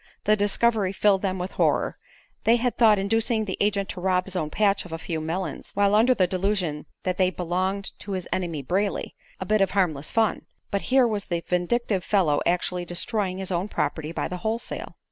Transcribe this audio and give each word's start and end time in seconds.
The 0.23 0.35
discovery 0.35 0.93
filled 0.93 1.21
them 1.21 1.37
with 1.37 1.51
horror. 1.51 1.99
They 2.43 2.55
had 2.55 2.75
thought 2.75 2.97
inducing 2.97 3.45
the 3.45 3.55
agent 3.61 3.87
to 3.89 4.01
rob 4.01 4.25
his 4.25 4.35
own 4.35 4.49
patch 4.49 4.83
of 4.83 4.91
a 4.91 4.97
few 4.97 5.21
melons, 5.21 5.69
while 5.75 5.93
under 5.93 6.15
the 6.15 6.25
delusion 6.25 6.87
that 7.03 7.17
they 7.17 7.29
belonged 7.29 7.91
to 7.99 8.13
his 8.13 8.27
enemy 8.33 8.63
Brayley, 8.63 9.13
a 9.39 9.45
bit 9.45 9.61
of 9.61 9.69
harmless 9.69 10.09
fun; 10.09 10.47
but 10.71 10.81
here 10.89 11.07
was 11.07 11.25
the 11.25 11.41
vindictive 11.47 12.03
fellow 12.03 12.41
actually 12.47 12.83
destroying 12.83 13.37
his 13.37 13.51
own 13.51 13.67
property 13.67 14.11
by 14.11 14.27
the 14.27 14.37
wholesale. 14.37 14.95